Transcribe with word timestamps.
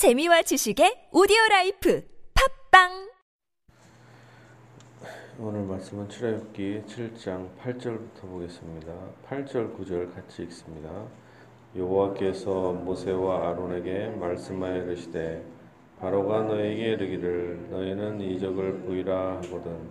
재미와 0.00 0.40
지식의 0.40 1.10
오디오 1.12 1.36
life 1.50 2.02
팟빵 2.70 3.10
오늘 5.38 5.60
말씀은 5.64 6.08
출애굽기 6.08 6.84
7장 6.86 7.54
8절부터 7.58 8.22
보겠습니다. 8.22 8.94
8절 9.28 9.76
9절 9.76 10.14
같이 10.14 10.44
읽습니다. 10.44 11.04
여호와께서 11.76 12.72
모세와 12.72 13.50
아론에게 13.50 14.16
말씀하여 14.18 14.84
이르시되 14.84 15.44
바로가 16.00 16.44
너에게 16.44 16.92
이르기를 16.92 17.68
너희는 17.68 18.22
이적을 18.22 18.78
보이라 18.78 19.42
하거든 19.42 19.86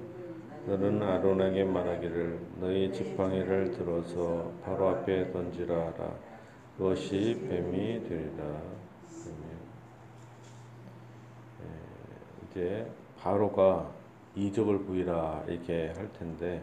너는 0.65 1.03
아론에게 1.03 1.65
말하기를 1.65 2.39
너희 2.59 2.91
지팡이를 2.91 3.69
들어서 3.69 4.51
바로 4.65 4.89
앞에 4.89 5.31
던지라 5.31 5.75
하라 5.75 6.17
그것이 6.77 7.45
뱀이 7.47 8.09
되리라 8.09 8.78
이제 12.49 12.89
바로가 13.21 13.89
이적을 14.35 14.79
보이라 14.85 15.43
이렇게 15.47 15.93
할 15.95 16.11
텐데 16.13 16.61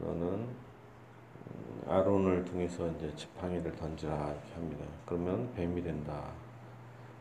너는 0.00 0.22
음, 0.22 1.82
아론을 1.88 2.44
통해서 2.44 2.88
이제 2.88 3.12
지팡이를 3.14 3.74
던지라 3.76 4.12
이렇게 4.12 4.54
합니다. 4.54 4.84
그러면 5.06 5.52
뱀이 5.54 5.82
된다. 5.82 6.24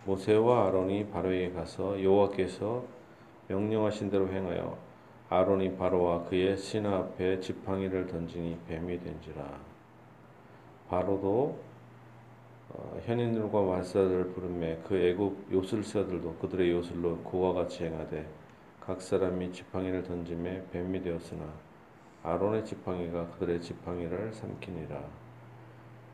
모세와 0.05 0.67
아론이 0.67 1.09
바로에게 1.09 1.53
가서 1.53 2.01
여호와께서 2.01 2.83
명령하신 3.47 4.09
대로 4.09 4.27
행하여 4.29 4.77
아론이 5.29 5.77
바로와 5.77 6.23
그의 6.25 6.57
신하 6.57 6.97
앞에 6.97 7.39
지팡이를 7.39 8.07
던지니 8.07 8.59
뱀이 8.67 8.99
된지라. 8.99 9.59
바로도 10.89 11.29
어, 11.29 11.68
현인들과 13.05 13.61
말사들을 13.61 14.31
부르매 14.33 14.77
그 14.87 14.95
애굽 14.95 15.51
요술사들도 15.51 16.35
그들의 16.35 16.71
요술로 16.71 17.17
그와 17.23 17.53
같이 17.53 17.85
행하되 17.85 18.27
각 18.79 19.01
사람이 19.01 19.51
지팡이를 19.51 20.03
던짐에 20.03 20.65
뱀이 20.71 21.01
되었으나 21.01 21.45
아론의 22.23 22.65
지팡이가 22.65 23.27
그들의 23.31 23.61
지팡이를 23.61 24.33
삼키니라. 24.33 25.01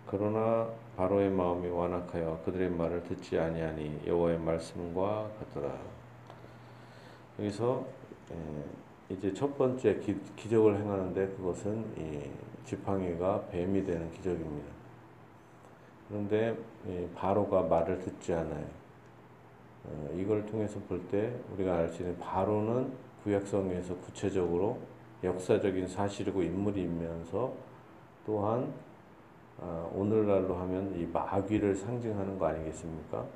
그러나 0.06 0.70
바로의 0.96 1.32
마음이 1.32 1.68
완악하여 1.68 2.42
그들의 2.46 2.70
말을 2.70 3.04
듣지 3.04 3.40
아니하니 3.40 4.02
여호와의 4.06 4.40
말씀과 4.40 5.32
같더라. 5.40 5.76
여기서 7.40 7.86
이제 9.10 9.34
첫 9.34 9.58
번째 9.58 10.00
기, 10.00 10.50
적을 10.50 10.78
행하는데 10.78 11.28
그것은 11.36 11.86
지팡이가 12.66 13.48
뱀이 13.52 13.84
되는 13.84 14.12
기적입니다. 14.12 14.85
그런데 16.08 16.56
바로가 17.16 17.64
말을 17.64 18.00
듣지 18.00 18.34
않아요. 18.34 18.66
어, 19.86 20.10
이걸 20.18 20.46
통해서 20.46 20.80
볼 20.88 21.08
때 21.10 21.32
우리가 21.54 21.76
알 21.76 21.90
수 21.90 22.02
있는 22.02 22.18
바로는 22.20 22.92
구약성에서 23.24 23.96
구체적으로 23.98 24.80
역사적인 25.24 25.88
사실이고 25.88 26.42
인물이면서 26.44 27.54
또한 28.26 28.72
아, 29.62 29.90
오늘날로 29.94 30.56
하면 30.56 30.94
이 31.00 31.06
마귀를 31.06 31.76
상징하는 31.76 32.38
거 32.38 32.48
아니겠습니까? 32.48 33.20
어, 33.20 33.28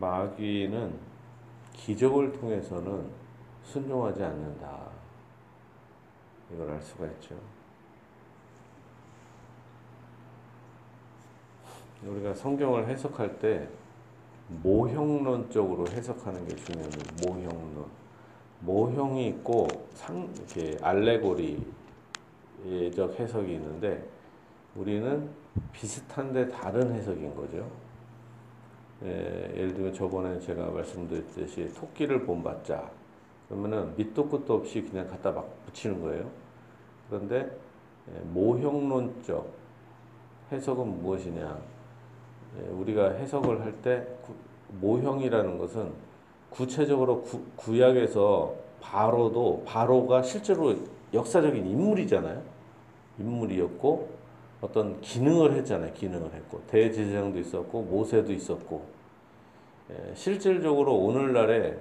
마귀는 0.00 0.94
기적을 1.74 2.32
통해서는 2.32 3.10
순종하지 3.64 4.22
않는다. 4.22 4.78
이걸 6.52 6.70
알 6.70 6.82
수가 6.82 7.06
있죠. 7.06 7.34
우리가 12.06 12.34
성경을 12.34 12.88
해석할 12.88 13.38
때 13.38 13.68
모형론적으로 14.62 15.86
해석하는 15.88 16.46
게 16.46 16.56
중요해요. 16.56 16.90
모형론. 17.26 17.86
모형이 18.60 19.28
있고 19.28 19.66
상 19.94 20.28
이렇게 20.36 20.76
알레고리적 20.82 21.64
해석이 23.18 23.54
있는데 23.54 24.04
우리는 24.76 25.28
비슷한데 25.72 26.48
다른 26.48 26.92
해석인 26.92 27.34
거죠. 27.34 27.68
예, 29.04 29.52
예를 29.56 29.74
들면 29.74 29.92
저번에 29.92 30.38
제가 30.40 30.70
말씀드렸듯이 30.70 31.72
토끼를 31.74 32.24
본받자. 32.24 32.88
그러면은 33.48 33.94
밑도 33.96 34.28
끝도 34.28 34.54
없이 34.54 34.80
그냥 34.82 35.08
갖다 35.08 35.32
막 35.32 35.64
붙이는 35.66 36.00
거예요. 36.00 36.30
그런데 37.08 37.50
예, 38.08 38.20
모형론적 38.32 39.52
해석은 40.52 41.02
무엇이냐? 41.02 41.58
예, 42.58 42.68
우리가 42.70 43.10
해석을 43.12 43.60
할 43.60 43.72
때 43.82 44.06
모형이라는 44.80 45.58
것은 45.58 45.92
구체적으로 46.50 47.22
구, 47.22 47.40
구약에서 47.56 48.54
바로도 48.80 49.64
바로가 49.66 50.22
실제로 50.22 50.74
역사적인 51.12 51.66
인물이잖아요. 51.66 52.42
인물이었고 53.18 54.08
어떤 54.60 55.00
기능을 55.00 55.52
했잖아요. 55.54 55.92
기능을 55.92 56.32
했고 56.32 56.60
대제사장도 56.68 57.38
있었고 57.38 57.82
모세도 57.82 58.32
있었고 58.32 58.82
예, 59.90 60.14
실질적으로 60.14 60.96
오늘날에 60.96 61.76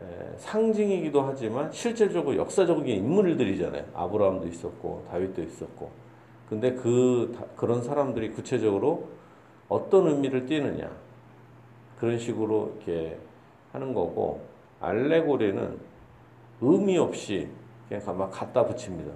예, 0.00 0.34
상징이기도 0.38 1.22
하지만 1.22 1.70
실질적으로 1.72 2.36
역사적인 2.36 2.86
인물들이잖아요. 2.86 3.84
아브라함도 3.94 4.46
있었고 4.48 5.04
다윗도 5.10 5.42
있었고 5.42 5.90
근데 6.48 6.72
그 6.74 7.36
그런 7.56 7.82
사람들이 7.82 8.30
구체적으로 8.30 9.06
어떤 9.68 10.06
의미를 10.08 10.46
띠느냐 10.46 10.90
그런 11.98 12.18
식으로 12.18 12.74
이렇게 12.76 13.18
하는 13.72 13.92
거고 13.92 14.40
알레고리는 14.80 15.78
의미 16.60 16.98
없이 16.98 17.48
그냥 17.88 18.18
막 18.18 18.30
갖다 18.30 18.64
붙입니다. 18.64 19.12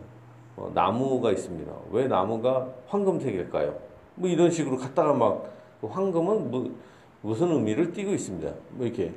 어, 0.56 0.70
나무가 0.74 1.30
있습니다. 1.30 1.72
왜 1.90 2.06
나무가 2.06 2.68
황금색일까요? 2.86 3.78
뭐 4.14 4.28
이런 4.28 4.50
식으로 4.50 4.76
갖다가 4.76 5.12
막그 5.12 5.86
황금은 5.88 6.50
뭐 6.50 6.74
무슨 7.22 7.50
의미를 7.50 7.92
띠고 7.92 8.12
있습니다. 8.12 8.52
뭐 8.70 8.86
이렇게 8.86 9.14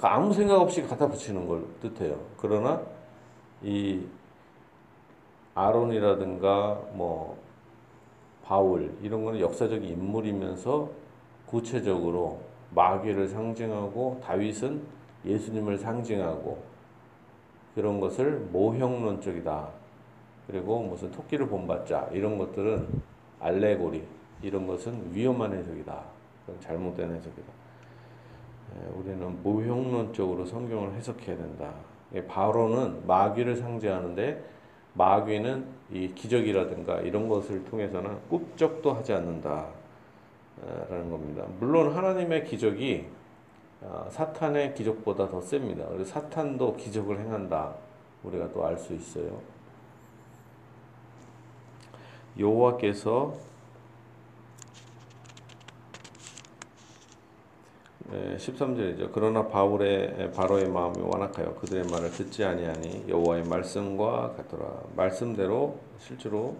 아무 0.00 0.32
생각 0.32 0.60
없이 0.60 0.82
갖다 0.82 1.06
붙이는 1.06 1.46
걸 1.46 1.64
뜻해요. 1.80 2.18
그러나 2.38 2.80
이 3.62 4.02
아론이라든가 5.54 6.80
뭐 6.92 7.38
바울 8.46 8.94
이런 9.02 9.24
거는 9.24 9.40
역사적 9.40 9.82
인물이면서 9.82 10.88
구체적으로 11.46 12.40
마귀를 12.70 13.28
상징하고 13.28 14.20
다윗은 14.22 14.82
예수님을 15.24 15.78
상징하고 15.78 16.58
그런 17.74 18.00
것을 18.00 18.38
모형론적이다. 18.52 19.68
그리고 20.46 20.80
무슨 20.80 21.10
토끼를 21.10 21.48
본받자 21.48 22.08
이런 22.12 22.38
것들은 22.38 22.86
알레고리 23.40 24.04
이런 24.42 24.66
것은 24.66 25.12
위험한 25.12 25.52
해석이다. 25.52 26.02
잘못된 26.60 27.12
해석이다. 27.14 27.52
예, 28.76 28.88
우리는 28.96 29.42
모형론적으로 29.42 30.44
성경을 30.46 30.94
해석해야 30.94 31.36
된다. 31.36 31.74
바로는 32.28 33.06
마귀를 33.06 33.56
상징하는데 33.56 34.55
마귀는 34.96 35.66
이 35.92 36.12
기적이라든가 36.14 37.00
이런 37.00 37.28
것을 37.28 37.64
통해서는 37.64 38.18
꿈쩍도 38.28 38.92
하지 38.94 39.12
않는다. 39.12 39.66
라는 40.88 41.10
겁니다. 41.10 41.44
물론 41.60 41.94
하나님의 41.94 42.44
기적이 42.44 43.06
어, 43.82 44.08
사탄의 44.10 44.74
기적보다 44.74 45.28
더 45.28 45.40
셉니다. 45.42 45.84
그래서 45.88 46.12
사탄도 46.12 46.76
기적을 46.76 47.20
행한다. 47.20 47.74
우리가 48.24 48.50
또 48.52 48.64
알 48.64 48.78
수 48.78 48.94
있어요. 48.94 49.38
여호와께서 52.38 53.34
13절이죠. 58.36 59.10
그러나 59.12 59.46
바울의 59.46 60.32
바로의 60.32 60.68
마음이 60.68 60.96
완악하여 61.02 61.54
그들의 61.54 61.84
말을 61.90 62.10
듣지 62.10 62.44
아니하니 62.44 63.04
여호와의 63.08 63.44
말씀과 63.44 64.34
같더라. 64.36 64.66
말씀대로 64.94 65.78
실제로 65.98 66.56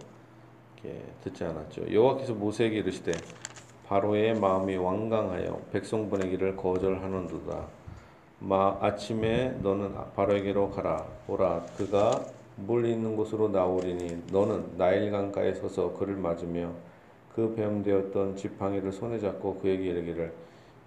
듣지 1.22 1.44
않았죠. 1.44 1.92
여호와께서 1.92 2.34
모세에게 2.34 2.78
이르시되 2.78 3.12
바로의 3.86 4.34
마음이 4.38 4.76
완강하여 4.76 5.60
백성 5.72 6.08
보내기를 6.10 6.56
거절하는도다. 6.56 7.66
마 8.40 8.76
아침에 8.80 9.56
너는 9.62 9.94
바로에게로 10.14 10.70
가라. 10.70 11.04
보라 11.26 11.64
그가 11.76 12.24
물 12.56 12.86
있는 12.86 13.16
곳으로 13.16 13.48
나오리니 13.48 14.24
너는 14.32 14.76
나일 14.76 15.10
강가에 15.10 15.54
서서 15.54 15.92
그를 15.94 16.16
맞으며 16.16 16.70
그 17.34 17.54
뱀되었던 17.54 18.36
지팡이를 18.36 18.92
손에 18.92 19.18
잡고 19.18 19.58
그에게 19.60 19.86
이르기를 19.90 20.32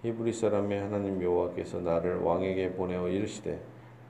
히브리 0.02 0.32
사람의 0.32 0.80
하나님 0.80 1.22
여호와께서 1.22 1.80
나를 1.80 2.20
왕에게 2.20 2.72
보내어 2.72 3.08
이르시되 3.08 3.60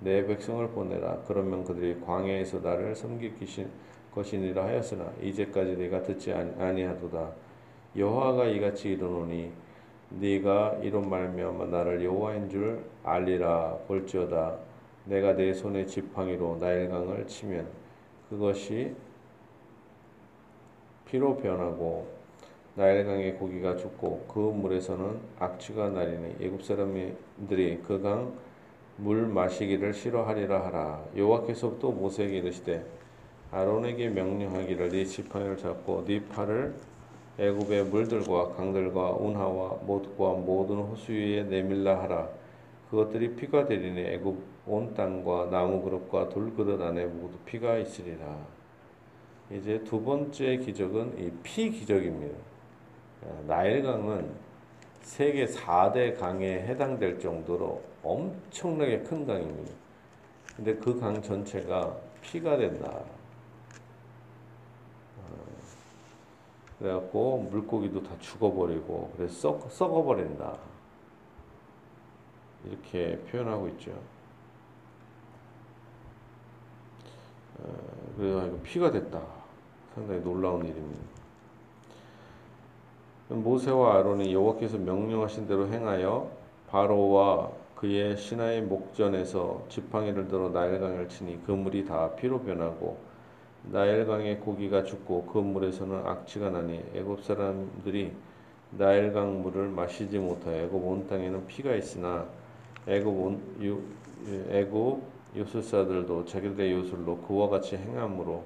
내 0.00 0.24
백성을 0.24 0.66
보내라. 0.68 1.22
그러면 1.26 1.64
그들이 1.64 2.00
광야에서 2.00 2.60
나를 2.60 2.94
섬길 2.94 3.34
것이니라 4.14 4.64
하였으나 4.64 5.12
이제까지 5.20 5.76
내가 5.76 6.02
듣지 6.02 6.32
아니하도다. 6.32 7.32
여호와가 7.96 8.46
이같이 8.46 8.92
이르노니 8.92 9.50
네가 10.10 10.78
이런 10.82 11.08
말미암아 11.08 11.66
나를 11.66 12.04
여호와인 12.04 12.48
줄 12.48 12.84
알리라 13.02 13.78
볼지어다. 13.86 14.58
내가 15.06 15.34
내 15.34 15.52
손의 15.52 15.86
지팡이로 15.86 16.58
나일강을 16.60 17.26
치면 17.26 17.66
그것이 18.28 18.94
피로 21.06 21.36
변하고 21.36 22.19
나일강의 22.74 23.34
고기가 23.34 23.76
죽고 23.76 24.26
그 24.28 24.38
물에서는 24.38 25.18
악취가 25.38 25.90
나리니 25.90 26.36
애굽 26.40 26.62
사람들이 26.64 27.78
그 27.86 28.00
강 28.02 28.32
물 29.02 29.26
마시기를 29.26 29.94
싫어하리라 29.94 30.66
하라. 30.66 31.02
여호와께서 31.16 31.78
또 31.78 31.90
모세에게 31.90 32.38
이르시되 32.38 32.84
아론에게 33.50 34.10
명령하기를 34.10 34.90
네 34.90 35.04
지팡이를 35.06 35.56
잡고 35.56 36.04
네 36.06 36.22
팔을 36.28 36.74
애굽의 37.38 37.84
물들과 37.86 38.50
강들과 38.50 39.12
운하와 39.12 39.78
못과 39.86 40.32
모든 40.44 40.76
호수 40.76 41.12
위에 41.12 41.44
내밀라 41.44 42.02
하라. 42.02 42.28
그것들이 42.90 43.36
피가 43.36 43.64
되리니 43.64 44.00
애굽 44.02 44.36
온 44.66 44.92
땅과 44.94 45.48
나무 45.50 45.80
그릇과 45.82 46.28
돌 46.28 46.54
그릇 46.54 46.80
안에 46.82 47.06
모두 47.06 47.38
피가 47.46 47.78
있으리라. 47.78 48.36
이제 49.50 49.82
두 49.82 50.02
번째 50.02 50.58
기적은 50.58 51.14
이 51.18 51.30
피 51.42 51.70
기적입니다 51.70 52.36
나일강은 53.46 54.34
세계 55.02 55.46
4대 55.46 56.18
강에 56.18 56.60
해당될 56.62 57.18
정도로 57.20 57.82
엄청나게 58.02 59.00
큰 59.00 59.26
강입니다. 59.26 59.72
근데 60.56 60.74
그 60.76 60.98
강 60.98 61.20
전체가 61.20 61.96
피가 62.22 62.56
된다. 62.56 62.88
어, 65.18 65.34
그래갖고 66.78 67.38
물고기도 67.50 68.02
다 68.02 68.10
죽어버리고 68.20 69.12
그래서 69.16 69.34
썩, 69.34 69.70
썩어버린다. 69.70 70.56
이렇게 72.66 73.18
표현하고 73.30 73.68
있죠. 73.68 73.90
어, 77.58 77.74
그래서 78.16 78.56
피가 78.62 78.90
됐다. 78.90 79.20
상당히 79.94 80.20
놀라운 80.20 80.64
일입니다. 80.64 81.19
모세와 83.30 83.98
아론이 83.98 84.34
여호와께서 84.34 84.78
명령하신 84.78 85.46
대로 85.46 85.68
행하여 85.68 86.30
바로와 86.68 87.50
그의 87.76 88.16
신하의 88.16 88.62
목전에서 88.62 89.64
지팡이를 89.68 90.28
들어 90.28 90.50
나일강을 90.50 91.08
치니 91.08 91.40
그 91.46 91.52
물이 91.52 91.86
다 91.86 92.14
피로 92.16 92.40
변하고 92.40 92.98
나일강의 93.64 94.40
고기가 94.40 94.84
죽고 94.84 95.26
그 95.26 95.38
물에서는 95.38 96.06
악취가 96.06 96.50
나니 96.50 96.82
애굽 96.94 97.22
사람들이 97.22 98.12
나일강 98.72 99.42
물을 99.42 99.68
마시지 99.68 100.18
못하여 100.18 100.64
애굽 100.64 100.84
온 100.84 101.06
땅에는 101.06 101.46
피가 101.46 101.74
있으나 101.74 102.26
애굽 102.86 103.06
온 103.06 103.40
유, 103.60 103.80
애굽 104.50 105.02
요술사들도 105.36 106.24
자기들의 106.24 106.72
요술로 106.72 107.18
그와 107.18 107.48
같이 107.48 107.76
행함으로 107.76 108.42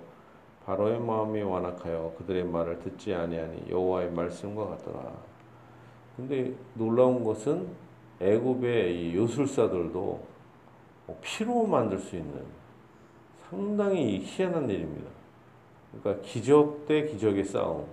바로의 0.65 0.99
마음이 0.99 1.43
완악하여 1.43 2.15
그들의 2.19 2.45
말을 2.45 2.79
듣지 2.81 3.15
아니하니 3.15 3.71
여호와의 3.71 4.11
말씀과 4.13 4.67
같더라. 4.69 5.13
근데 6.17 6.55
놀라운 6.75 7.23
것은 7.23 7.69
애굽의 8.21 9.11
이 9.11 9.17
요술사들도 9.17 10.01
뭐 11.07 11.19
피로 11.21 11.67
만들 11.67 11.99
수 11.99 12.17
있는 12.17 12.45
상당히 13.51 14.21
희한한 14.25 14.71
일입니다. 14.71 15.11
그러니까 15.93 16.25
기적 16.25 16.87
대 16.87 17.07
기적의 17.07 17.45
싸움. 17.45 17.87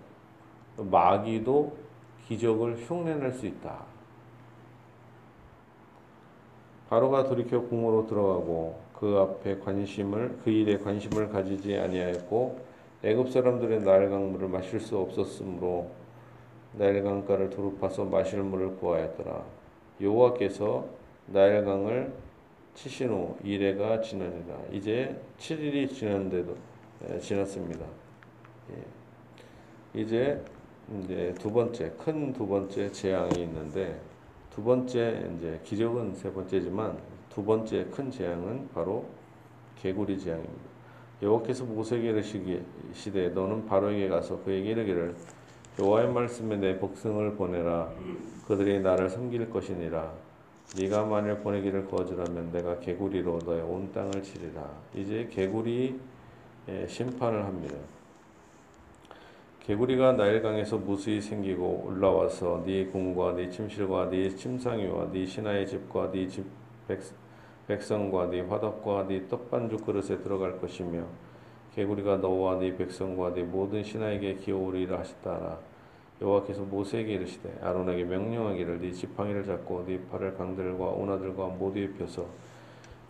마귀도 0.78 1.76
기적을 2.28 2.78
흉내낼 2.78 3.34
수 3.34 3.46
있다. 3.46 3.84
바로가 6.90 7.26
돌이켜 7.26 7.62
궁으로 7.62 8.08
들어가고 8.08 8.80
그 9.01 9.18
앞에 9.18 9.57
관심을 9.57 10.38
그 10.44 10.51
일에 10.51 10.77
관심을 10.77 11.30
가지지 11.30 11.75
아니하였고 11.75 12.59
애굽 13.03 13.31
사람들의 13.31 13.81
나일강 13.81 14.31
물을 14.31 14.48
마실 14.48 14.80
수 14.80 14.95
없었으므로 14.95 15.89
나일강가를 16.74 17.50
두루 17.50 17.74
파서 17.77 18.06
마실 18.06 18.44
물을 18.44 18.75
구하였더라. 18.75 19.44
여호와께서 20.00 20.86
나일강을 21.25 22.13
치신 22.75 23.09
후 23.09 23.36
이래가 23.44 24.01
지나니라. 24.01 24.56
이제 24.71 25.19
7일이 25.39 25.92
지났는데도 25.92 26.56
지났습니다. 27.19 27.83
예. 28.69 30.00
이제 30.00 30.39
이제 31.03 31.33
두 31.39 31.51
번째 31.51 31.92
큰 31.98 32.31
두 32.33 32.48
번째 32.48 32.92
재앙이 32.92 33.42
있는데 33.42 34.00
두 34.53 34.63
번째 34.63 35.27
이제 35.36 35.59
기적은 35.63 36.13
세 36.13 36.31
번째지만 36.31 37.11
두 37.33 37.44
번째 37.44 37.86
큰 37.92 38.12
재앙은 38.12 38.69
바로 38.74 39.06
개구리 39.78 40.19
재앙입니다. 40.19 40.72
여호와께서 41.22 41.63
모세에게 41.63 42.10
이르시되 42.10 43.30
너는 43.30 43.66
바로에게 43.68 44.10
가서 44.10 44.42
그에게 44.44 44.72
이르기를 44.72 45.16
여호와의 45.80 46.12
말씀에 46.12 46.57
내 46.57 46.80
백성을 46.80 47.36
보내라 47.36 47.89
그들이 48.48 48.81
나를 48.81 49.10
섬길 49.10 49.50
것이니라. 49.50 50.12
네가 50.78 51.06
만일 51.06 51.38
보내기를 51.39 51.88
거절하면 51.88 52.51
내가 52.51 52.80
개구리로 52.80 53.39
너의 53.45 53.62
온 53.62 53.92
땅을 53.92 54.24
치리라. 54.24 54.69
이제 54.94 55.27
개구리 55.31 56.00
심판을 56.88 57.45
합니다. 57.45 57.75
개구리가 59.62 60.13
나일강에서 60.13 60.77
무수히 60.77 61.22
생기고 61.22 61.86
올라와서 61.88 62.63
네 62.66 62.86
궁과 62.88 63.36
네 63.36 63.50
침실과 63.50 64.10
네 64.10 64.30
침상위와 64.36 65.12
네 65.12 65.25
신하의 65.25 65.68
집과 65.68 66.12
네 66.12 66.27
집 66.27 66.62
백 66.92 67.00
성과 67.80 68.30
네 68.30 68.42
화덕과 68.42 69.08
네 69.08 69.28
떡반죽 69.28 69.86
그릇에 69.86 70.18
들어갈 70.22 70.60
것이며 70.60 71.04
개구리가 71.76 72.18
너와 72.18 72.60
네 72.60 72.76
백성과 72.76 73.34
네 73.34 73.44
모든 73.44 73.84
신하에게 73.84 74.36
기어오리라 74.36 75.00
하셨다라. 75.00 75.72
여호와께서 76.22 76.62
모세에게 76.64 77.14
이르시되 77.14 77.58
아론에게 77.62 78.04
명령하기를 78.04 78.80
네 78.80 78.92
지팡이를 78.92 79.44
잡고 79.44 79.86
네 79.88 80.00
팔을 80.12 80.38
강들과 80.38 80.92
운하들과 80.92 81.48
모두에 81.48 81.90
펴서 81.94 82.28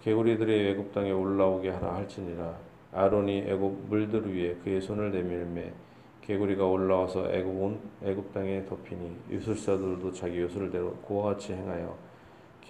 개구리들의 0.01 0.71
애굽 0.71 0.93
땅에 0.93 1.11
올라오게 1.11 1.69
하라 1.69 1.95
할지니라 1.95 2.55
아론이 2.93 3.45
애굽 3.47 3.87
물들 3.89 4.33
위에 4.33 4.55
그의 4.63 4.81
손을 4.81 5.11
내밀매 5.11 5.71
개구리가 6.21 6.65
올라와서 6.65 7.29
애굽 7.31 7.61
온 7.61 7.79
애굽 8.03 8.33
땅에 8.33 8.65
덮이니 8.65 9.17
유술사들도 9.29 10.13
자기 10.13 10.39
요술대로 10.39 10.93
그와 11.07 11.33
같이 11.33 11.53
행하여 11.53 12.10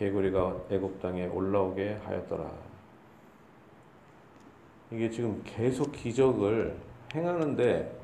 개구리가 0.01 0.55
애굽 0.71 0.99
땅에 0.99 1.27
올라오게 1.27 1.99
하였더라. 2.03 2.49
이게 4.91 5.11
지금 5.11 5.39
계속 5.45 5.91
기적을 5.91 6.75
행하는데 7.13 7.99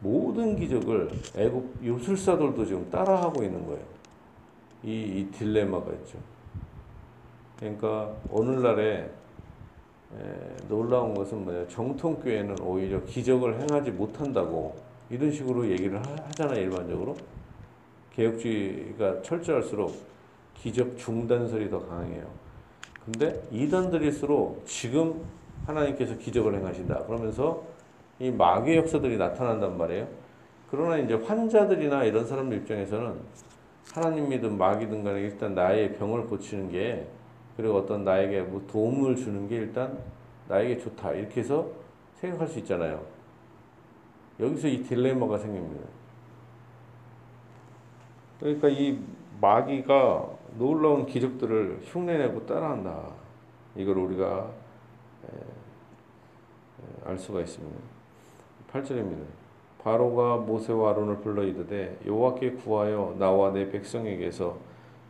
모든 0.00 0.56
기적을 0.56 1.10
애굽 1.36 1.84
요술사들도 1.84 2.64
지금 2.64 2.90
따라하고 2.90 3.42
있는 3.42 3.66
거예요. 3.66 3.84
이, 4.82 5.02
이 5.02 5.30
딜레마가 5.30 5.92
있죠. 5.92 6.18
그러니까 7.58 8.16
오늘날에 8.30 9.10
에, 10.12 10.66
놀라운 10.68 11.12
것은 11.12 11.44
뭐냐 11.44 11.68
정통교회는 11.68 12.60
오히려 12.62 13.04
기적을 13.04 13.60
행하지 13.60 13.90
못한다고 13.90 14.74
이런 15.10 15.30
식으로 15.30 15.68
얘기를 15.68 15.98
하, 15.98 16.30
잖아요 16.30 16.62
일반적으로 16.62 17.14
개혁주의가 18.14 19.20
철저할수록 19.20 20.10
기적 20.62 20.96
중단설이 20.96 21.70
더 21.70 21.86
강해요 21.86 22.26
근데 23.04 23.42
이단들일수록 23.50 24.62
지금 24.66 25.24
하나님께서 25.66 26.16
기적을 26.16 26.54
행하신다 26.54 27.04
그러면서 27.04 27.64
이 28.20 28.30
마귀의 28.30 28.76
역사들이 28.78 29.16
나타난단 29.16 29.78
말이에요. 29.78 30.06
그러나 30.70 30.98
이제 30.98 31.14
환자들이나 31.14 32.04
이런 32.04 32.26
사람들 32.26 32.58
입장에서는 32.58 33.14
하나님이든 33.92 34.56
마귀든 34.56 35.02
간에 35.02 35.20
일단 35.20 35.54
나의 35.54 35.96
병을 35.96 36.26
고치는 36.26 36.70
게 36.70 37.08
그리고 37.56 37.78
어떤 37.78 38.04
나에게 38.04 38.42
뭐 38.42 38.64
도움을 38.70 39.16
주는 39.16 39.48
게 39.48 39.56
일단 39.56 39.98
나에게 40.48 40.78
좋다 40.78 41.12
이렇게 41.12 41.40
해서 41.40 41.68
생각할 42.16 42.46
수 42.46 42.58
있잖아요. 42.60 43.02
여기서 44.38 44.68
이 44.68 44.82
딜레마가 44.82 45.38
생깁니다. 45.38 45.86
그러니까 48.38 48.68
이 48.68 48.98
마귀가 49.40 50.28
놀라운 50.58 51.06
기적들을 51.06 51.80
흉내내고 51.84 52.46
따라한다. 52.46 53.12
이걸 53.76 53.98
우리가 53.98 54.50
알 57.04 57.18
수가 57.18 57.40
있습니다. 57.40 57.78
8절입니다. 58.72 59.24
바로가 59.82 60.36
모세와 60.38 60.90
아론을 60.90 61.18
불러 61.18 61.42
이르되 61.42 61.98
여호와께 62.06 62.52
구하여 62.52 63.16
나와 63.18 63.50
내 63.52 63.70
백성에게서 63.70 64.58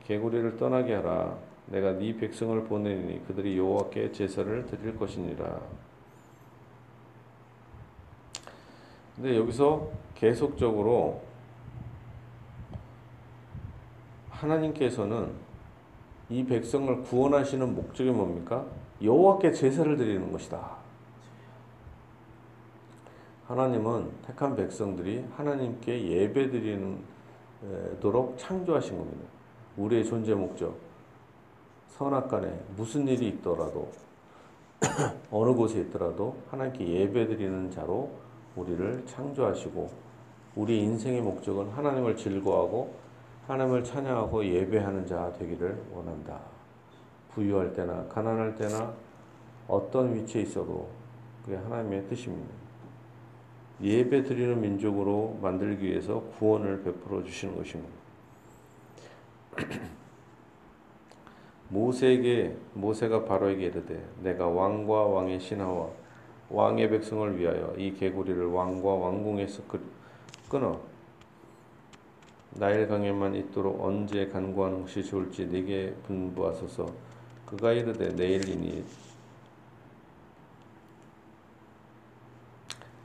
개구리를 0.05 0.57
떠나게 0.57 0.95
하라. 0.95 1.37
내가 1.67 1.93
네 1.93 2.17
백성을 2.17 2.63
보내니 2.65 3.27
그들이 3.27 3.57
여호와께 3.59 4.13
제사를 4.13 4.67
드릴 4.67 4.97
것이니라. 4.99 5.61
근데 9.17 9.37
여기서 9.37 9.89
계속적으로 10.15 11.23
하나님께서는 14.41 15.31
이 16.31 16.45
백성을 16.45 17.03
구원하시는 17.03 17.75
목적이 17.75 18.11
뭡니까? 18.11 18.65
여호와께 19.03 19.53
제사를 19.53 19.97
드리는 19.97 20.31
것이다. 20.33 20.79
하나님은 23.47 24.11
택한 24.27 24.55
백성들이 24.55 25.25
하나님께 25.37 26.07
예배드리도록 26.07 27.01
창조하신 28.39 28.97
겁니다. 28.97 29.25
우리의 29.77 30.05
존재 30.05 30.35
목적. 30.35 30.77
선악 31.89 32.29
간에 32.29 32.61
무슨 32.77 33.09
일이 33.09 33.29
있더라도 33.29 33.91
어느 35.31 35.53
곳에 35.53 35.81
있더라도 35.81 36.37
하나님께 36.51 36.87
예배드리는 36.87 37.71
자로 37.73 38.11
우리를 38.57 39.05
창조하시고 39.07 39.91
우리 40.57 40.81
인생의 40.81 41.21
목적은 41.21 41.71
하나님을 41.71 42.17
즐거워하고 42.17 42.95
하나님을 43.51 43.83
찬양하고 43.83 44.47
예배하는 44.47 45.05
자 45.07 45.33
되기를 45.33 45.83
원한다. 45.93 46.41
부유할 47.35 47.73
때나 47.73 48.05
가난할 48.05 48.55
때나 48.55 48.95
어떤 49.67 50.15
위치에 50.15 50.43
있어도 50.43 50.89
그게 51.45 51.57
하나님의 51.57 52.07
뜻입니다. 52.07 52.49
예배 53.83 54.23
드리는 54.23 54.61
민족으로 54.61 55.37
만들기 55.43 55.85
위해서 55.85 56.21
구원을 56.39 56.85
베풀어 56.85 57.25
주시는 57.25 57.57
것입니다. 57.57 57.93
모세에게 61.71 62.57
모세가 62.75 63.25
바로에게 63.25 63.67
이르되 63.67 64.01
내가 64.23 64.47
왕과 64.47 65.07
왕의 65.07 65.41
신하와 65.41 65.89
왕의 66.51 66.89
백성을 66.89 67.37
위하여 67.37 67.75
이 67.77 67.95
개구리를 67.95 68.47
왕과 68.47 68.89
왕궁에서 68.89 69.65
끊어 70.49 70.90
나일 72.53 72.89
강에만 72.89 73.35
있도록 73.37 73.83
언제 73.83 74.27
간구하는 74.27 74.83
것이 74.83 75.05
좋을지 75.05 75.47
네게 75.47 75.95
분부하소서. 76.07 76.87
그가 77.47 77.73
이르되 77.73 78.09
내일이니. 78.09 78.85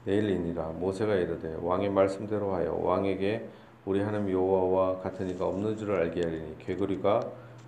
내일이니라. 0.06 0.70
모세가 0.70 1.16
이르되 1.16 1.58
왕의 1.62 1.90
말씀대로 1.90 2.54
하여 2.54 2.74
왕에게 2.74 3.48
우리 3.86 4.02
하나님 4.02 4.32
여호와와 4.32 5.00
같은 5.00 5.30
이가 5.30 5.46
없는 5.46 5.78
줄을 5.78 5.96
알게 5.96 6.22
하리니 6.24 6.58
개구리가 6.60 7.22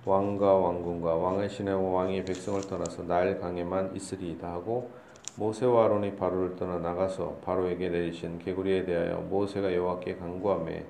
왕과 0.05 0.53
왕궁과 0.53 1.15
왕의 1.15 1.50
신하와 1.50 1.91
왕의 1.91 2.25
백성을 2.25 2.60
떠나서 2.62 3.03
나일 3.03 3.39
강에만 3.39 3.96
있으리이다 3.96 4.51
하고 4.51 4.89
모세와 5.36 5.86
아론이 5.86 6.15
바로를 6.15 6.55
떠나 6.55 6.79
나가서 6.79 7.41
바로에게 7.46 7.89
내리신 7.89 8.39
개구리에 8.39 8.86
대하여 8.86 9.17
모세가 9.29 9.74
여호와께 9.74 10.15
간구하매 10.15 10.86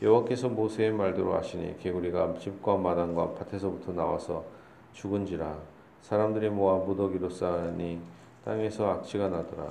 여호와께서 0.00 0.48
모세의 0.48 0.92
말대로 0.92 1.34
하시니 1.34 1.78
개구리가 1.78 2.38
집과 2.38 2.76
마당과 2.76 3.34
밭에서부터 3.34 3.92
나와서 3.92 4.44
죽은지라 4.92 5.56
사람들이 6.02 6.50
모아 6.50 6.76
무더기로 6.78 7.30
쌓으니 7.30 8.00
땅에서 8.44 8.90
악취가 8.90 9.28
나더라 9.28 9.68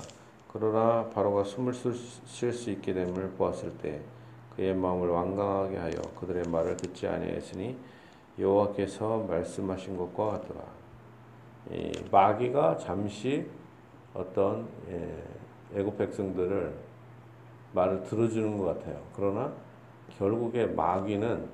그러나 0.52 1.10
바로가 1.14 1.44
숨을 1.44 1.74
쉴 1.74 2.54
수 2.54 2.72
있게 2.72 2.94
됨을 2.94 3.32
보았을 3.32 3.78
때 3.78 4.02
그의 4.56 4.74
마음을 4.74 5.08
완강하게 5.10 5.78
하여 5.78 5.94
그들의 6.20 6.46
말을 6.50 6.78
듣지 6.78 7.08
아니하였으니 7.08 7.78
여호와께서 8.40 9.26
말씀하신 9.28 9.98
것과 9.98 10.32
같더라. 10.32 10.62
마귀가 12.12 12.78
잠시 12.78 13.46
어떤 14.14 14.68
예, 14.90 15.24
애굽 15.76 15.98
백성들을 15.98 16.74
말을 17.74 18.04
들어주는 18.04 18.58
것 18.58 18.66
같아요. 18.66 19.00
그러나 19.16 19.52
결국에 20.18 20.66
마귀는 20.66 21.48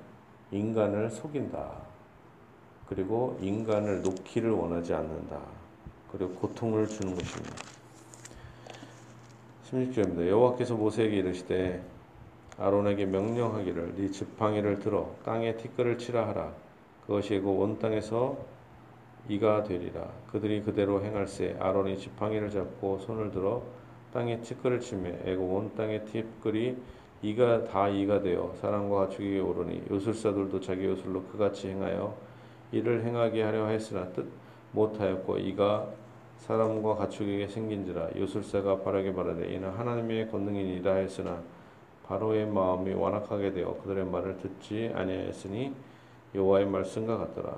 인간을 0.51 1.09
속인다. 1.09 1.71
그리고 2.87 3.37
인간을 3.41 4.01
놓기를 4.01 4.51
원하지 4.51 4.93
않는다. 4.93 5.39
그리고 6.11 6.33
고통을 6.35 6.87
주는 6.87 7.15
것입니다. 7.15 7.55
16절입니다. 9.71 10.27
여호와께서 10.27 10.75
모세에게 10.75 11.17
이르시되 11.17 11.83
아론에게 12.59 13.05
명령하기를 13.07 13.95
네 13.95 14.11
지팡이를 14.11 14.79
들어 14.79 15.09
땅에 15.25 15.57
티끌을 15.57 15.97
치라 15.97 16.27
하라. 16.27 16.53
그것이 17.07 17.39
그온 17.39 17.79
땅에서 17.79 18.37
이가 19.27 19.63
되리라. 19.63 20.07
그들이 20.31 20.61
그대로 20.61 21.03
행할세 21.03 21.57
아론이 21.59 21.97
지팡이를 21.97 22.51
잡고 22.51 22.99
손을 22.99 23.31
들어 23.31 23.63
땅에 24.13 24.39
티끌을 24.41 24.79
치매 24.79 25.17
애고 25.25 25.43
온 25.43 25.75
땅의 25.75 26.05
티끌이 26.05 26.77
이가 27.23 27.63
다 27.63 27.87
이가 27.87 28.21
되어 28.21 28.53
사람과 28.59 29.07
가축에게 29.07 29.39
오르니 29.39 29.83
요술사들도 29.89 30.59
자기 30.59 30.85
요술로 30.85 31.23
그같이 31.23 31.69
행하여 31.69 32.13
이를 32.73 33.03
행하게 33.03 33.43
하려 33.43 33.67
했으나 33.67 34.05
뜻 34.09 34.27
못하였고 34.73 35.37
이가 35.37 35.87
사람과 36.37 36.95
가축에게 36.95 37.47
생긴지라 37.47 38.09
요술사가 38.17 38.79
바라게 38.81 39.11
말하되 39.11 39.53
이는 39.53 39.69
하나님의 39.69 40.29
권능이니라 40.29 40.95
했으나 40.95 41.41
바로의 42.05 42.45
마음이 42.47 42.93
완악하게 42.93 43.53
되어 43.53 43.77
그들의 43.81 44.05
말을 44.05 44.37
듣지 44.37 44.91
아니하였으니 44.93 45.73
여호와의 46.35 46.65
말씀과 46.65 47.17
같더라. 47.17 47.57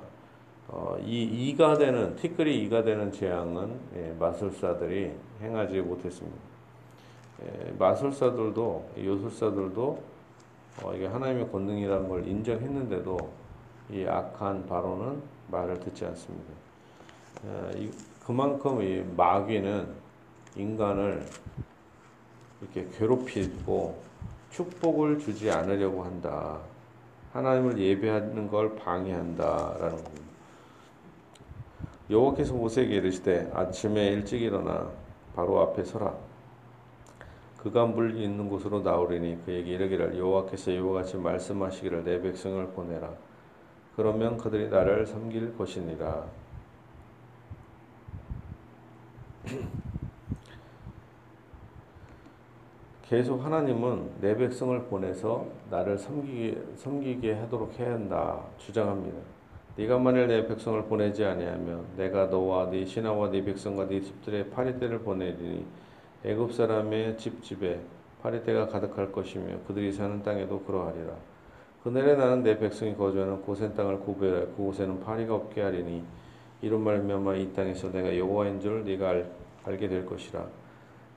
어, 0.67 0.98
이 1.03 1.24
이가 1.24 1.77
되는 1.77 2.15
티끌이 2.15 2.63
이가 2.63 2.84
되는 2.84 3.12
재앙은 3.12 3.79
예, 3.95 4.15
마술사들이 4.19 5.12
행하지 5.41 5.81
못했습니다. 5.81 6.55
예, 7.42 7.72
마술사들도 7.77 8.92
요술사들도 8.98 10.04
어, 10.84 10.94
이게 10.94 11.06
하나님의 11.06 11.51
권능이라는 11.51 12.10
걸 12.10 12.27
인정했는데도 12.27 13.18
이 13.92 14.06
악한 14.06 14.65
바로는 14.68 15.22
말을 15.51 15.80
듣지 15.80 16.06
않습니다. 16.06 16.54
예, 17.46 17.80
이, 17.82 17.92
그만큼 18.25 18.82
이 18.82 19.04
마귀는 19.15 19.88
인간을 20.56 21.25
이렇게 22.62 22.88
괴롭히고 22.98 24.01
축복을 24.51 25.20
주지 25.20 25.51
않으려고 25.51 26.04
한다. 26.04 26.60
하나님을 27.34 27.77
예배하는 27.77 28.50
걸 28.50 28.75
방해한다라는 28.75 30.04
겁니다. 30.04 30.25
여호와께서 32.10 32.54
모세에게 32.54 32.96
이르시되 32.96 33.51
아침에 33.54 34.08
일찍 34.08 34.42
일어나 34.42 34.89
바로 35.36 35.60
앞에 35.62 35.84
서라. 35.84 36.13
그가 37.65 37.86
물 37.88 38.15
있는 38.22 38.48
곳으로 38.48 38.81
나오리니 38.81 39.43
그에게 39.43 39.74
이르기를 39.74 40.19
여호와께서 40.19 40.69
이와 40.69 41.01
같이 41.01 41.17
말씀하시기를 41.17 42.03
내 42.03 42.22
백성을 42.22 42.63
보내라. 42.67 43.10
그러면 43.95 44.38
그들이 44.38 44.69
나를 44.69 45.07
섬길 45.07 45.57
것이니라. 45.57 46.27
계속 53.10 53.43
하나님은 53.43 54.12
내 54.22 54.38
백성을 54.38 54.79
보내서 54.84 55.48
나를 55.72 55.98
섬기게, 55.98 56.62
섬기게 56.75 57.34
하도록 57.34 57.79
해야 57.79 57.93
한다 57.93 58.43
주장합니다. 58.60 59.17
네가 59.75 59.98
만일 59.98 60.27
내 60.27 60.45
백성을 60.45 60.84
보내지 60.84 61.25
아니하면 61.25 61.84
내가 61.98 62.27
너와 62.27 62.69
네 62.69 62.86
신하와 62.86 63.31
네 63.31 63.43
백성과 63.43 63.88
네 63.88 64.01
집들의 64.01 64.51
파리떼를 64.51 65.00
보내리니 65.00 65.65
애굽 66.25 66.53
사람의 66.53 67.17
집집에 67.20 67.79
파리떼가 68.24 68.70
가득할 68.70 69.12
것이며 69.12 69.60
그들이 69.67 69.91
사는 69.91 70.24
땅에도 70.24 70.60
그러하리라. 70.62 71.13
그날에 71.84 72.15
나는 72.15 72.41
내 72.41 72.58
백성이 72.58 72.96
거주하는 72.96 73.44
고센 73.44 73.75
땅을 73.75 74.00
구별하여 74.00 74.48
그곳에는 74.58 75.01
파리가 75.01 75.36
없게 75.36 75.62
하리니 75.62 76.03
이런 76.63 76.82
말미암아 76.82 77.36
이 77.36 77.53
땅에서 77.53 77.91
내가 77.91 78.17
여호와인 78.17 78.60
줄 78.60 78.84
네가 78.84 79.08
알, 79.08 79.32
알게 79.65 79.88
될 79.88 80.03
것이라. 80.08 80.48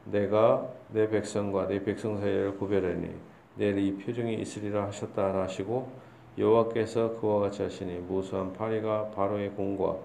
내가 0.05 0.69
내 0.93 1.09
백성과 1.09 1.69
내 1.69 1.83
백성 1.83 2.21
사이를 2.21 2.59
구별하니 2.59 3.09
내일 3.57 3.79
이 3.79 3.97
표정이 3.97 4.35
있으리라 4.35 4.89
하셨다 4.89 5.41
하시고 5.41 5.91
여호와께서 6.37 7.19
그와 7.19 7.41
같이 7.41 7.63
하시니 7.63 8.01
무수한 8.01 8.53
파리가 8.53 9.13
바로의 9.15 9.53
공과 9.53 9.97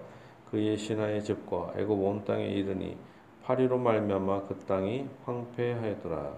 그의 0.50 0.78
신하의 0.78 1.22
집과 1.22 1.74
애굽 1.76 1.90
온 1.90 2.24
땅에 2.24 2.46
이르니 2.46 2.96
파리로 3.44 3.78
말미암아 3.78 4.42
그 4.48 4.58
땅이 4.66 5.06
황폐하였더라. 5.24 6.32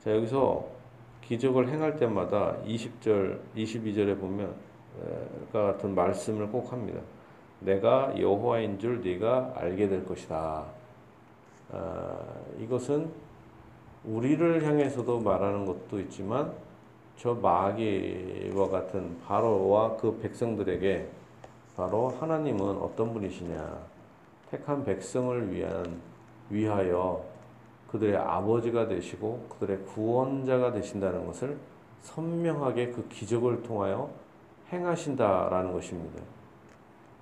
자 0.00 0.14
여기서 0.14 0.66
기적을 1.22 1.68
행할 1.68 1.96
때마다 1.96 2.56
20절, 2.64 3.40
22절에 3.56 4.18
보면 4.18 4.54
같은 5.52 5.94
말씀을 5.94 6.48
꼭 6.48 6.72
합니다. 6.72 7.00
내가 7.60 8.18
여호와인 8.18 8.78
줄 8.78 9.02
네가 9.02 9.54
알게 9.56 9.88
될 9.88 10.04
것이다. 10.06 10.64
아, 11.72 12.18
이것은 12.60 13.10
우리를 14.04 14.64
향해서도 14.64 15.20
말하는 15.20 15.66
것도 15.66 15.98
있지만 16.00 16.52
저 17.16 17.34
마귀와 17.34 18.68
같은 18.68 19.18
바로와 19.26 19.96
그 19.96 20.18
백성들에게 20.18 21.08
바로 21.76 22.10
하나님은 22.10 22.78
어떤 22.78 23.12
분이시냐 23.12 23.95
택한 24.50 24.84
백성을 24.84 25.52
위한 25.52 26.00
위하여 26.50 27.24
그들의 27.90 28.16
아버지가 28.16 28.88
되시고 28.88 29.46
그들의 29.50 29.84
구원자가 29.86 30.72
되신다는 30.72 31.26
것을 31.26 31.56
선명하게 32.02 32.90
그 32.90 33.08
기적을 33.08 33.62
통하여 33.62 34.10
행하신다라는 34.72 35.72
것입니다. 35.72 36.20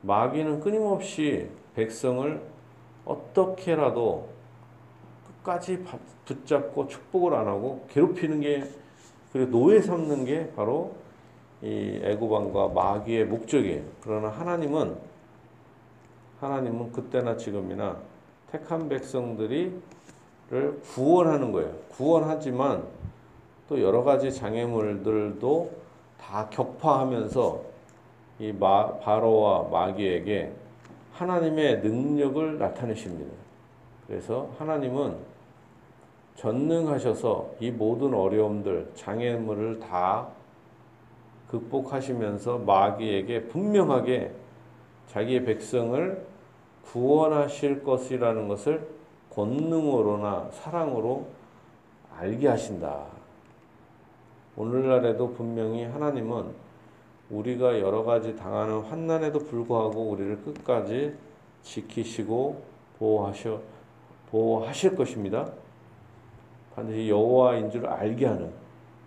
마귀는 0.03 0.61
끊임없이 0.61 1.49
백성을 1.75 2.41
어떻게라도 3.05 4.29
끝까지 5.43 5.85
붙잡고 6.25 6.89
축복을 6.89 7.35
안 7.35 7.47
하고 7.47 7.87
괴롭히는 7.91 8.41
게 8.41 8.65
그리고 9.33 9.51
노예 9.51 9.81
삼는 9.81 10.25
게 10.25 10.53
바로 10.55 10.95
이 11.63 12.01
애고반과 12.03 12.69
마귀의 12.69 13.27
목적이에요. 13.27 13.83
그러나 14.03 14.29
하나님은 14.29 14.97
하나님은 16.45 16.93
그때나 16.93 17.37
지금이나 17.37 17.97
택한 18.53 18.89
백성들이를 18.89 19.81
구원하는 20.95 21.53
거예요. 21.53 21.73
구원하지만 21.91 22.85
또 23.69 23.81
여러 23.81 24.03
가지 24.03 24.31
장애물들도 24.31 25.71
다 26.21 26.49
격파하면서 26.51 27.63
이 28.41 28.53
마, 28.53 28.99
바로와 28.99 29.69
마귀에게 29.71 30.53
하나님의 31.15 31.81
능력을 31.81 32.59
나타내십니다. 32.59 33.33
그래서 34.07 34.51
하나님은 34.59 35.17
전능하셔서 36.37 37.53
이 37.61 37.71
모든 37.71 38.13
어려움들, 38.13 38.91
장애물을 38.97 39.79
다 39.79 40.29
극복하시면서 41.49 42.59
마귀에게 42.59 43.45
분명하게 43.45 44.33
자기의 45.07 45.45
백성을 45.45 46.34
구원하실 46.93 47.83
것이라는 47.83 48.49
것을 48.49 48.87
권능으로나 49.31 50.51
사랑으로 50.53 51.27
알게 52.17 52.49
하신다. 52.49 53.07
오늘날에도 54.57 55.33
분명히 55.33 55.85
하나님은 55.85 56.55
우리가 57.31 57.81
여러 57.81 58.05
가지 58.05 58.37
당하는 58.37 58.81
환난에도 58.83 59.41
불구하고 59.41 60.11
우리를 60.11 60.43
끝까지 60.43 61.17
지키시고 61.63 62.63
보호하셔 62.99 63.61
보호하실 64.31 64.95
것입니다. 64.95 65.49
반드시 66.75 67.09
여호와인 67.09 67.71
줄 67.71 67.87
알게 67.87 68.27
하는 68.27 68.53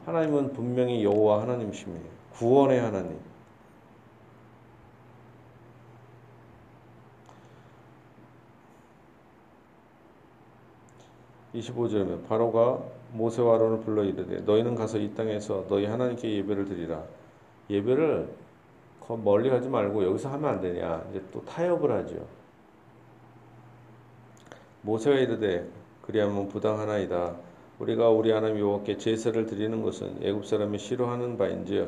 하나님은 0.06 0.54
분명히 0.54 1.04
여호와 1.04 1.42
하나님이십니다. 1.44 2.06
구원의 2.34 2.80
하나님. 2.80 3.27
(25절에) 11.56 12.28
바로가 12.28 12.80
모세와 13.14 13.56
아론을 13.56 13.80
불러 13.80 14.04
이르되 14.04 14.42
너희는 14.42 14.76
가서 14.76 14.98
이 14.98 15.14
땅에서 15.14 15.66
너희 15.68 15.86
하나님께 15.86 16.38
예배를 16.38 16.66
드리라. 16.66 17.04
예배를 17.70 18.28
멀리 19.24 19.50
가지 19.50 19.70
말고 19.70 20.04
여기서 20.04 20.30
하면 20.30 20.50
안 20.50 20.62
되냐. 20.62 21.06
이제 21.10 21.24
또 21.32 21.44
타협을 21.46 21.92
하죠. 21.92 22.16
모세가 24.82 25.18
이르되 25.18 25.68
그리하면 26.02 26.50
부당하나이다. 26.50 27.36
우리가 27.80 28.10
우리 28.10 28.32
하나님 28.32 28.60
여호와께 28.60 28.98
제사를 28.98 29.46
드리는 29.46 29.82
것은 29.84 30.18
애굽 30.24 30.46
사람이 30.46 30.80
싫어하는 30.80 31.38
바인지요 31.38 31.88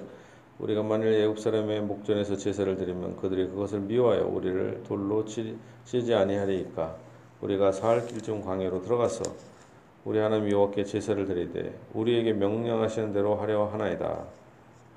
우리가 0.60 0.84
만일 0.84 1.08
애굽 1.14 1.40
사람의 1.40 1.82
목전에서 1.82 2.36
제사를 2.36 2.76
드리면 2.76 3.18
그들이 3.18 3.48
그것을 3.48 3.80
미워하여 3.80 4.28
우리를 4.28 4.84
돌로 4.88 5.26
치지 5.26 6.14
아니하리이까 6.14 6.96
우리가 7.42 7.72
사흘 7.72 8.06
길쯤 8.06 8.42
광야로 8.42 8.82
들어가서 8.82 9.24
우리 10.04 10.20
하나님 10.20 10.52
여호와께 10.52 10.84
제사를 10.84 11.26
드리되 11.26 11.74
우리에게 11.94 12.34
명령하시는 12.34 13.14
대로 13.14 13.36
하려 13.36 13.66
하나이다. 13.68 14.24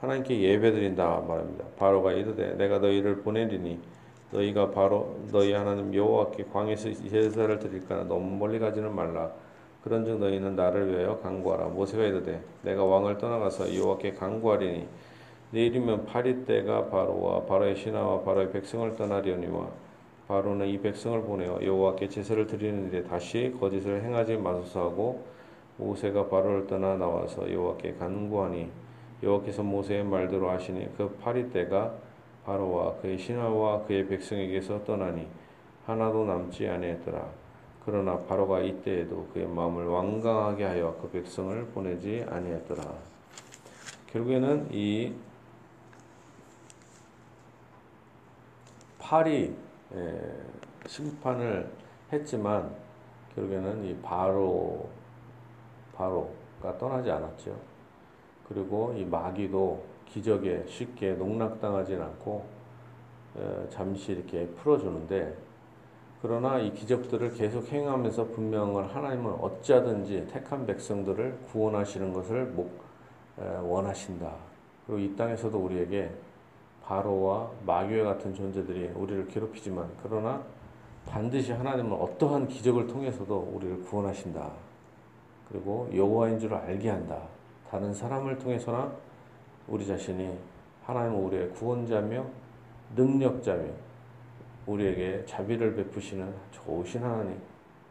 하나님께 0.00 0.40
예배드린다 0.40 1.22
말합니다. 1.28 1.64
바로가 1.78 2.12
이르되 2.12 2.54
내가 2.54 2.78
너희를 2.78 3.22
보내리니 3.22 3.78
너희가 4.32 4.71
바로 4.71 5.17
너희 5.30 5.52
하나님 5.52 5.95
여호와께 5.95 6.47
광에서 6.52 6.93
제사를 7.08 7.58
드릴까나 7.58 8.04
너무 8.04 8.36
멀리 8.36 8.58
가지는 8.58 8.95
말라. 8.95 9.30
그런즉 9.84 10.19
너희는 10.19 10.56
나를 10.56 10.93
위하여 10.93 11.19
간구하라. 11.19 11.67
모세가 11.67 12.04
이르되 12.04 12.40
내가 12.62 12.84
왕을 12.84 13.19
떠나가서 13.19 13.75
여호와께 13.76 14.12
간구하리니 14.14 14.86
내일이면 15.50 16.06
파리 16.06 16.45
때가 16.45 16.86
바로와 16.86 17.43
바로의 17.45 17.76
신하와 17.76 18.23
바로의 18.23 18.50
백성을 18.50 18.97
떠나려니와 18.97 19.69
바로는 20.32 20.66
이 20.66 20.80
백성을 20.80 21.21
보내어 21.25 21.62
여호와께 21.62 22.08
제사를 22.08 22.47
드리는 22.47 22.88
일에 22.88 23.02
다시 23.02 23.54
거짓을 23.60 24.02
행하지 24.02 24.38
마소서 24.38 24.80
하고 24.80 25.26
모세가 25.76 26.30
바로를 26.30 26.66
떠나 26.66 26.97
나와서 26.97 27.52
여호와께 27.52 27.97
간구하니 27.97 28.71
여호와께서 29.23 29.62
모세의 29.62 30.04
말대로 30.04 30.49
하시니 30.49 30.97
그 30.97 31.10
파리 31.23 31.50
때가 31.50 31.92
바로와 32.47 32.95
그의 33.02 33.18
신하와 33.18 33.84
그의 33.84 34.08
백성에게서 34.08 34.84
떠나니 34.84 35.26
하나도 35.84 36.25
남지 36.25 36.66
아니했더라. 36.66 37.26
그러나 37.84 38.18
바로가 38.21 38.60
이때에도 38.60 39.28
그의 39.34 39.47
마음을 39.47 39.84
완강하게 39.84 40.64
하여 40.64 40.97
그 41.02 41.10
백성을 41.10 41.62
보내지 41.75 42.25
아니했더라. 42.30 42.82
결국에는 44.06 44.68
이 44.73 45.12
파리 48.99 49.54
예, 49.95 50.21
심판을 50.87 51.71
했지만 52.13 52.71
결국에는 53.35 53.85
이 53.85 53.97
바로 54.02 54.89
바로가 55.95 56.78
떠나지 56.78 57.11
않았죠. 57.11 57.55
그리고 58.49 58.95
이 58.97 59.05
마귀도 59.05 59.83
기적에 60.07 60.65
쉽게 60.67 61.13
농락당하지 61.13 61.95
않고 61.95 62.45
어, 63.35 63.67
잠시 63.71 64.13
이렇게 64.13 64.47
풀어주는데 64.49 65.37
그러나 66.21 66.59
이 66.59 66.73
기적들을 66.73 67.33
계속 67.33 67.71
행하면서 67.73 68.28
분명을 68.28 68.95
하나님은 68.95 69.33
어찌하든지 69.41 70.28
택한 70.33 70.65
백성들을 70.67 71.37
구원하시는 71.50 72.13
것을 72.13 72.45
목, 72.45 72.81
원하신다. 73.37 74.33
그리고 74.87 75.00
이 75.00 75.17
땅에서도 75.17 75.59
우리에게 75.59 76.13
바로와 76.84 77.50
마귀와 77.66 78.14
같은 78.14 78.34
존재들이 78.34 78.90
우리를 78.95 79.28
괴롭히지만 79.28 79.88
그러나 80.02 80.42
반드시 81.06 81.52
하나님은 81.52 81.92
어떠한 81.92 82.49
기적을 82.49 82.86
통해서도 82.86 83.52
우리를 83.54 83.82
구원하신다. 83.82 84.50
그리고 85.49 85.88
여호와인 85.95 86.38
줄 86.38 86.54
알게 86.54 86.88
한다. 86.88 87.21
다른 87.71 87.92
사람을 87.92 88.38
통해서나 88.38 88.92
우리 89.68 89.86
자신이 89.86 90.38
하나님은 90.84 91.18
우리의 91.25 91.50
구원자며 91.50 92.25
능력자며 92.97 93.64
우리에게 94.66 95.25
자비를 95.26 95.75
베푸시는 95.75 96.32
좋으신 96.50 97.02
하나님, 97.02 97.36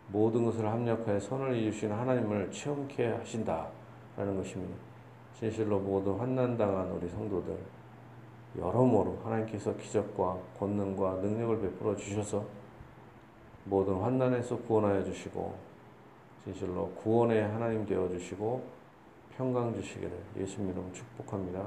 모든 0.08 0.46
것을 0.46 0.68
합력하여 0.68 1.20
선을 1.20 1.56
이루시는 1.56 1.96
하나님을 1.96 2.52
체험케 2.52 3.08
하신다라는 3.08 4.38
것입니다. 4.38 4.76
진실로 5.38 5.80
모든 5.80 6.14
환난당한 6.14 6.92
우리 6.92 7.10
성도들 7.10 7.58
여러모로 8.58 9.20
하나님께서 9.24 9.76
기적과 9.78 10.38
권능과 10.60 11.16
능력을 11.22 11.62
베풀어 11.62 11.96
주셔서 11.96 12.44
모든 13.66 13.96
환난에서 13.96 14.58
구원하여 14.58 15.04
주시고 15.04 15.56
진실로 16.44 16.90
구원의 16.96 17.44
하나님 17.44 17.86
되어 17.86 18.10
주시고 18.10 18.62
평강 19.38 19.74
주시기를 19.74 20.12
예수님 20.38 20.72
이름 20.72 20.92
축복합니다. 20.94 21.66